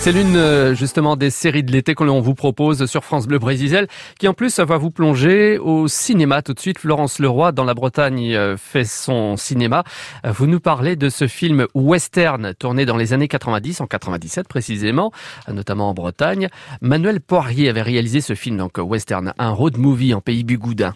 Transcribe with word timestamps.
C'est 0.00 0.12
l'une 0.12 0.34
euh, 0.36 0.74
justement 0.74 1.14
des 1.14 1.28
séries 1.28 1.62
de 1.62 1.72
l'été 1.72 1.94
que 1.94 2.04
l'on 2.04 2.22
vous 2.22 2.34
propose 2.34 2.86
sur 2.86 3.04
France 3.04 3.26
Bleu 3.26 3.38
Brésil, 3.38 3.86
qui 4.18 4.28
en 4.28 4.32
plus 4.32 4.58
va 4.58 4.78
vous 4.78 4.90
plonger 4.90 5.58
au 5.58 5.88
cinéma 5.88 6.40
tout 6.40 6.54
de 6.54 6.58
suite. 6.58 6.78
Florence 6.78 7.18
Leroy 7.18 7.52
dans 7.52 7.64
la 7.64 7.74
Bretagne 7.74 8.34
euh, 8.34 8.56
fait 8.56 8.86
son 8.86 9.36
cinéma. 9.36 9.84
Euh, 10.24 10.32
vous 10.32 10.46
nous 10.46 10.58
parlez 10.58 10.96
de 10.96 11.10
ce 11.10 11.26
film 11.26 11.66
western 11.74 12.54
tourné 12.54 12.86
dans 12.86 12.96
les 12.96 13.12
années 13.12 13.28
90, 13.28 13.82
en 13.82 13.86
97 13.86 14.48
précisément, 14.48 15.12
notamment 15.52 15.90
en 15.90 15.94
Bretagne. 15.94 16.48
Manuel 16.80 17.20
Poirier 17.20 17.68
avait 17.68 17.82
réalisé 17.82 18.22
ce 18.22 18.34
film 18.34 18.56
donc 18.56 18.78
western, 18.78 19.34
un 19.38 19.50
road 19.50 19.76
movie 19.76 20.14
en 20.14 20.22
pays 20.22 20.44
bigoudin. 20.44 20.94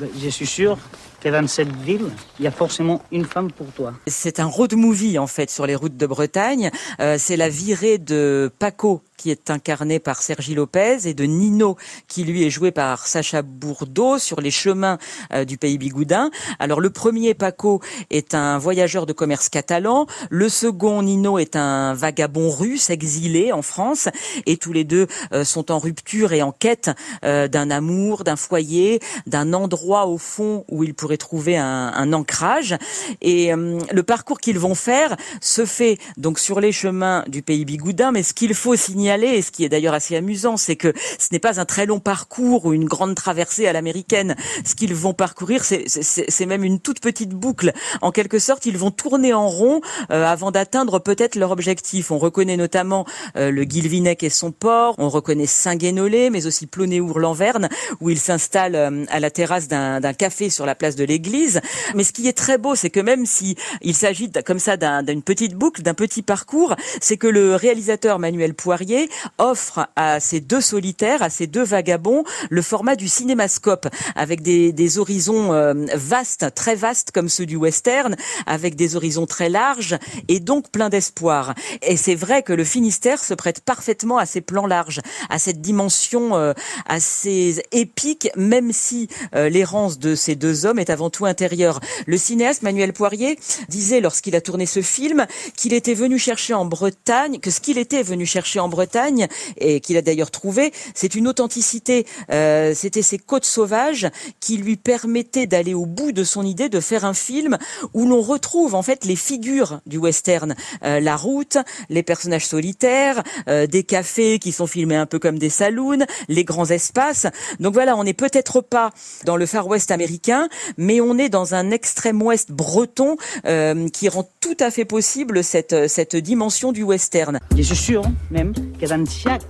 Je 0.00 0.30
suis 0.30 0.46
sûr 0.46 0.78
que 1.26 1.30
dans 1.32 1.48
cette 1.48 1.74
ville, 1.82 2.08
il 2.38 2.44
y 2.44 2.48
a 2.48 2.52
forcément 2.52 3.02
une 3.10 3.24
femme 3.24 3.50
pour 3.50 3.66
toi. 3.72 3.92
C'est 4.06 4.38
un 4.38 4.46
road 4.46 4.74
movie 4.74 5.18
en 5.18 5.26
fait 5.26 5.50
sur 5.50 5.66
les 5.66 5.74
routes 5.74 5.96
de 5.96 6.06
Bretagne. 6.06 6.70
Euh, 7.00 7.16
c'est 7.18 7.36
la 7.36 7.48
virée 7.48 7.98
de 7.98 8.48
Paco 8.60 9.02
qui 9.16 9.30
est 9.30 9.50
incarné 9.50 9.98
par 9.98 10.22
Sergi 10.22 10.54
Lopez 10.54 10.98
et 11.06 11.14
de 11.14 11.24
Nino 11.24 11.76
qui 12.06 12.22
lui 12.22 12.44
est 12.44 12.50
joué 12.50 12.70
par 12.70 13.06
Sacha 13.08 13.42
Bourdeau 13.42 14.18
sur 14.18 14.40
les 14.40 14.52
chemins 14.52 14.98
euh, 15.32 15.44
du 15.44 15.56
pays 15.58 15.78
bigoudin. 15.78 16.30
Alors 16.60 16.80
le 16.80 16.90
premier 16.90 17.34
Paco 17.34 17.80
est 18.10 18.34
un 18.34 18.58
voyageur 18.58 19.04
de 19.04 19.12
commerce 19.12 19.48
catalan, 19.48 20.06
le 20.30 20.48
second 20.48 21.02
Nino 21.02 21.38
est 21.38 21.56
un 21.56 21.94
vagabond 21.94 22.50
russe 22.50 22.90
exilé 22.90 23.52
en 23.52 23.62
France 23.62 24.08
et 24.44 24.58
tous 24.58 24.72
les 24.72 24.84
deux 24.84 25.08
euh, 25.32 25.42
sont 25.42 25.72
en 25.72 25.80
rupture 25.80 26.32
et 26.32 26.42
en 26.42 26.52
quête 26.52 26.90
d'un 27.22 27.70
amour, 27.70 28.22
d'un 28.22 28.36
foyer, 28.36 29.00
d'un 29.26 29.52
endroit 29.52 30.06
au 30.06 30.18
fond 30.18 30.64
où 30.68 30.84
ils 30.84 30.94
pourraient 30.94 31.15
trouver 31.16 31.56
un, 31.56 32.12
ancrage. 32.12 32.76
Et 33.20 33.52
euh, 33.52 33.78
le 33.92 34.02
parcours 34.02 34.38
qu'ils 34.38 34.58
vont 34.58 34.74
faire 34.74 35.16
se 35.40 35.64
fait 35.64 35.98
donc 36.16 36.38
sur 36.38 36.60
les 36.60 36.72
chemins 36.72 37.24
du 37.26 37.42
pays 37.42 37.64
bigoudin. 37.64 38.12
Mais 38.12 38.22
ce 38.22 38.34
qu'il 38.34 38.54
faut 38.54 38.76
signaler, 38.76 39.28
et 39.28 39.42
ce 39.42 39.50
qui 39.50 39.64
est 39.64 39.68
d'ailleurs 39.68 39.94
assez 39.94 40.16
amusant, 40.16 40.56
c'est 40.56 40.76
que 40.76 40.92
ce 41.18 41.28
n'est 41.32 41.38
pas 41.38 41.60
un 41.60 41.64
très 41.64 41.86
long 41.86 42.00
parcours 42.00 42.66
ou 42.66 42.72
une 42.72 42.84
grande 42.84 43.14
traversée 43.14 43.66
à 43.66 43.72
l'américaine. 43.72 44.36
Ce 44.64 44.74
qu'ils 44.74 44.94
vont 44.94 45.14
parcourir, 45.14 45.64
c'est 45.64 46.46
même 46.46 46.64
une 46.64 46.80
toute 46.80 47.00
petite 47.00 47.30
boucle. 47.30 47.72
En 48.02 48.12
quelque 48.12 48.38
sorte, 48.38 48.66
ils 48.66 48.78
vont 48.78 48.90
tourner 48.90 49.32
en 49.32 49.48
rond 49.48 49.80
euh, 50.10 50.24
avant 50.24 50.50
d'atteindre 50.50 50.98
peut-être 50.98 51.36
leur 51.36 51.50
objectif. 51.50 52.10
On 52.10 52.18
reconnaît 52.18 52.56
notamment 52.56 53.06
euh, 53.36 53.50
le 53.50 53.64
Guilvinec 53.64 54.22
et 54.22 54.30
son 54.30 54.52
port. 54.52 54.94
On 54.98 55.08
reconnaît 55.08 55.46
Saint-Guénolé, 55.46 56.30
mais 56.30 56.46
aussi 56.46 56.66
Plonéour-Lanverne, 56.66 57.68
où 58.00 58.10
ils 58.10 58.18
s'installent 58.18 59.06
à 59.08 59.20
la 59.20 59.30
terrasse 59.30 59.68
d'un 59.68 60.12
café 60.12 60.50
sur 60.50 60.66
la 60.66 60.74
place 60.74 60.95
de 60.96 61.04
l'église. 61.04 61.60
Mais 61.94 62.04
ce 62.04 62.12
qui 62.12 62.28
est 62.28 62.36
très 62.36 62.58
beau, 62.58 62.74
c'est 62.74 62.90
que 62.90 63.00
même 63.00 63.26
si 63.26 63.56
il 63.82 63.94
s'agit 63.94 64.30
comme 64.44 64.58
ça 64.58 64.76
d'une 64.76 65.22
petite 65.22 65.54
boucle, 65.54 65.82
d'un 65.82 65.94
petit 65.94 66.22
parcours, 66.22 66.74
c'est 67.00 67.16
que 67.16 67.26
le 67.26 67.54
réalisateur 67.54 68.18
Manuel 68.18 68.54
Poirier 68.54 69.08
offre 69.38 69.88
à 69.96 70.20
ces 70.20 70.40
deux 70.40 70.60
solitaires, 70.60 71.22
à 71.22 71.30
ces 71.30 71.46
deux 71.46 71.62
vagabonds, 71.64 72.24
le 72.50 72.62
format 72.62 72.96
du 72.96 73.08
cinémascope, 73.08 73.88
avec 74.14 74.42
des, 74.42 74.72
des 74.72 74.98
horizons 74.98 75.52
euh, 75.52 75.74
vastes, 75.94 76.46
très 76.54 76.74
vastes 76.74 77.10
comme 77.12 77.28
ceux 77.28 77.46
du 77.46 77.56
western, 77.56 78.16
avec 78.46 78.74
des 78.74 78.96
horizons 78.96 79.26
très 79.26 79.48
larges 79.48 79.96
et 80.28 80.40
donc 80.40 80.70
plein 80.70 80.88
d'espoir. 80.88 81.54
Et 81.82 81.96
c'est 81.96 82.14
vrai 82.14 82.42
que 82.42 82.52
le 82.52 82.64
Finistère 82.64 83.22
se 83.22 83.34
prête 83.34 83.60
parfaitement 83.60 84.18
à 84.18 84.26
ces 84.26 84.40
plans 84.40 84.66
larges, 84.66 85.00
à 85.30 85.38
cette 85.38 85.60
dimension 85.60 86.36
euh, 86.36 86.52
assez 86.86 87.62
épique, 87.72 88.28
même 88.36 88.72
si 88.72 89.08
euh, 89.34 89.48
l'errance 89.48 89.98
de 89.98 90.14
ces 90.14 90.34
deux 90.34 90.66
hommes 90.66 90.78
est 90.78 90.85
avant 90.90 91.10
tout 91.10 91.26
intérieure. 91.26 91.80
Le 92.06 92.16
cinéaste 92.16 92.62
Manuel 92.62 92.92
Poirier 92.92 93.38
disait 93.68 94.00
lorsqu'il 94.00 94.36
a 94.36 94.40
tourné 94.40 94.66
ce 94.66 94.82
film 94.82 95.26
qu'il 95.56 95.72
était 95.72 95.94
venu 95.94 96.18
chercher 96.18 96.54
en 96.54 96.64
Bretagne, 96.64 97.38
que 97.38 97.50
ce 97.50 97.60
qu'il 97.60 97.78
était 97.78 98.02
venu 98.02 98.26
chercher 98.26 98.60
en 98.60 98.68
Bretagne 98.68 99.28
et 99.58 99.80
qu'il 99.80 99.96
a 99.96 100.02
d'ailleurs 100.02 100.30
trouvé, 100.30 100.72
c'est 100.94 101.14
une 101.14 101.28
authenticité. 101.28 102.06
Euh, 102.30 102.72
C'était 102.74 103.02
ces 103.02 103.18
côtes 103.18 103.44
sauvages 103.44 104.08
qui 104.40 104.56
lui 104.56 104.76
permettaient 104.76 105.46
d'aller 105.46 105.74
au 105.74 105.86
bout 105.86 106.12
de 106.12 106.24
son 106.24 106.44
idée 106.44 106.68
de 106.68 106.80
faire 106.80 107.04
un 107.04 107.14
film 107.14 107.58
où 107.94 108.06
l'on 108.06 108.22
retrouve 108.22 108.74
en 108.74 108.82
fait 108.82 109.04
les 109.04 109.16
figures 109.16 109.80
du 109.86 109.98
western, 109.98 110.54
euh, 110.84 111.00
la 111.00 111.16
route, 111.16 111.58
les 111.88 112.02
personnages 112.02 112.46
solitaires, 112.46 113.22
euh, 113.48 113.66
des 113.66 113.84
cafés 113.84 114.38
qui 114.38 114.52
sont 114.52 114.66
filmés 114.66 114.96
un 114.96 115.06
peu 115.06 115.18
comme 115.18 115.38
des 115.38 115.50
saloons, 115.50 116.04
les 116.28 116.44
grands 116.44 116.66
espaces. 116.70 117.26
Donc 117.60 117.74
voilà, 117.74 117.96
on 117.96 118.04
n'est 118.04 118.14
peut-être 118.14 118.60
pas 118.60 118.90
dans 119.24 119.36
le 119.36 119.46
Far 119.46 119.66
West 119.66 119.90
américain, 119.90 120.48
mais 120.76 121.00
on 121.00 121.18
est 121.18 121.28
dans 121.28 121.54
un 121.54 121.70
extrême 121.70 122.22
ouest 122.22 122.52
breton 122.52 123.16
euh, 123.46 123.88
qui 123.88 124.08
rend 124.08 124.28
tout 124.40 124.56
à 124.60 124.70
fait 124.70 124.84
possible 124.84 125.42
cette, 125.42 125.88
cette 125.88 126.16
dimension 126.16 126.72
du 126.72 126.82
western. 126.82 127.40
Je 127.56 127.62
suis 127.62 127.76
sûr 127.76 128.02
même 128.30 128.52
que 128.80 128.86
dans 128.86 129.04
chaque, 129.06 129.42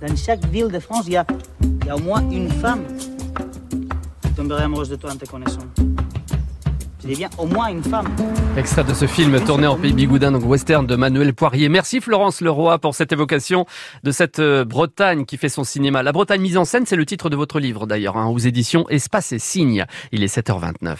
dans 0.00 0.16
chaque 0.16 0.44
ville 0.46 0.68
de 0.68 0.78
France, 0.78 1.04
il 1.06 1.14
y 1.14 1.16
a, 1.16 1.26
il 1.62 1.86
y 1.86 1.90
a 1.90 1.96
au 1.96 2.00
moins 2.00 2.28
une 2.30 2.50
femme 2.50 2.84
qui 4.22 4.28
tomberait 4.36 4.64
amoureuse 4.64 4.88
de 4.88 4.96
toi 4.96 5.12
en 5.12 5.16
te 5.16 5.26
connaissant. 5.26 5.60
Dis 7.04 7.16
bien 7.16 7.28
au 7.36 7.46
moins 7.46 7.68
une 7.68 7.82
femme. 7.82 8.06
Extrait 8.56 8.84
de 8.84 8.94
ce 8.94 9.06
film 9.06 9.38
tourné 9.44 9.66
en 9.66 9.76
pays 9.76 9.92
bigoudin, 9.92 10.32
donc 10.32 10.46
western 10.46 10.86
de 10.86 10.96
Manuel 10.96 11.34
Poirier. 11.34 11.68
Merci 11.68 12.00
Florence 12.00 12.40
Leroy 12.40 12.78
pour 12.78 12.94
cette 12.94 13.12
évocation 13.12 13.66
de 14.02 14.10
cette 14.10 14.38
euh, 14.38 14.64
Bretagne 14.64 15.26
qui 15.26 15.36
fait 15.36 15.50
son 15.50 15.64
cinéma. 15.64 16.02
La 16.02 16.12
Bretagne 16.12 16.40
mise 16.40 16.56
en 16.56 16.64
scène, 16.64 16.86
c'est 16.86 16.96
le 16.96 17.04
titre 17.04 17.28
de 17.28 17.36
votre 17.36 17.60
livre 17.60 17.86
d'ailleurs, 17.86 18.16
hein, 18.16 18.28
aux 18.28 18.38
éditions 18.38 18.88
Espace 18.88 19.32
et 19.32 19.38
Signes. 19.38 19.84
Il 20.12 20.22
est 20.22 20.34
7h29. 20.34 20.96